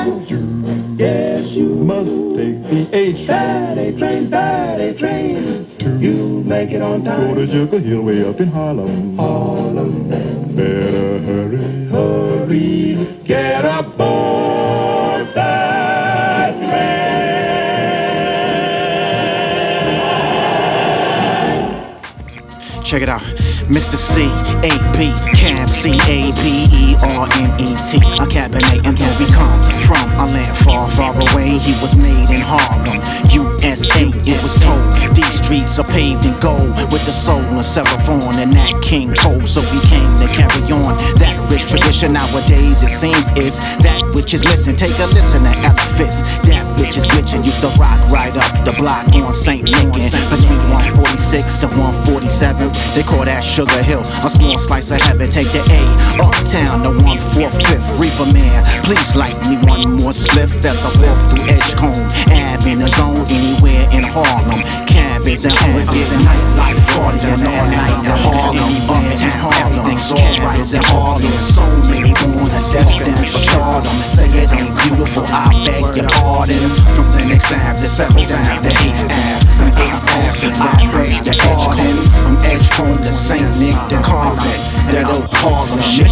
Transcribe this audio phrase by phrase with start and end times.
[0.00, 3.78] Yes, you must take the H train.
[3.78, 5.66] A train, A train.
[6.00, 7.34] You make it on time.
[7.34, 9.18] Go to Sugar Hill way up in Harlem.
[9.18, 10.08] Harlem.
[10.56, 11.58] Better hurry.
[11.88, 16.84] Hurry, get aboard that train.
[22.84, 23.20] Check it out.
[23.68, 23.96] Mr.
[23.96, 24.22] C
[24.64, 28.00] A P Cab C A P E R N E T.
[28.18, 29.59] A cabinet and where we come
[34.54, 38.74] was told these streets are paved in gold with the soul of Seraphon and Nat
[38.82, 39.44] King Cole.
[39.44, 40.96] So we came to carry on
[42.08, 44.72] Nowadays it seems is that which is missing.
[44.72, 46.24] Take a listen to Ella Fitz.
[46.48, 47.44] That bitch is bitchin'.
[47.44, 49.68] Used to rock right up the block on St.
[49.68, 50.56] Lincoln between
[50.96, 51.72] 146 and
[52.08, 52.72] 147.
[52.96, 55.28] They call that Sugar Hill, a small slice of heaven.
[55.28, 55.80] Take the A
[56.24, 57.84] uptown to 145th.
[58.00, 62.00] Reaper man, please light me one more spliff as I walk through Edgecombe.
[62.32, 64.56] Ave in the zone, anywhere in Harlem.
[64.88, 68.72] Cabins and a nightlife party and all night in Harlem.
[68.88, 70.08] Uptown, everything's
[70.60, 71.32] alright in Harlem.
[71.40, 73.96] So many born and destined for stardom.
[74.00, 76.60] Say it ain't beautiful, I beg your pardon.
[76.92, 79.46] From Lenox Ave to 7th Ave to 8th Ave.
[79.56, 83.48] From 8th Ave, I bridge the edge I'm From Edgecombe the St.
[83.60, 84.60] Nick the Carvin.
[84.92, 86.10] That old Harlem shit.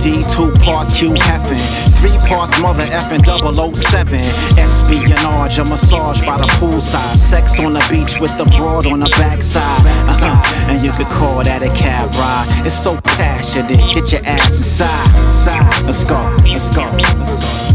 [0.00, 1.60] D, two parts Hugh Heffin,
[2.00, 4.18] three parts Mother effin' 007.
[4.58, 7.16] Espionage, a massage by the poolside.
[7.16, 9.62] Sex on the beach with the broad on the backside.
[10.08, 10.72] Uh-huh.
[10.72, 12.66] And you could call that a cab ride.
[12.66, 13.80] It's so passionate.
[13.92, 15.84] Get your ass inside.
[15.84, 16.16] Let's go.
[16.46, 16.84] Let's go.
[17.18, 17.69] Let's go.